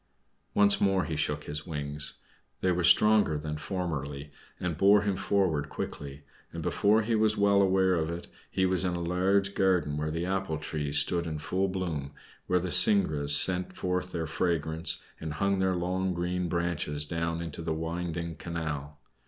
[0.55, 2.13] Once more he shook his wings.
[2.61, 7.61] They were stronger than formerly and bore him forward quickly, and before he was well
[7.61, 11.37] aware of it he was in a large garden where the apple trees stood in
[11.37, 12.13] full bloom,
[12.47, 17.61] where the syringas sent forth their fragrance and hung their long green branches down into
[17.61, 18.97] the winding canal.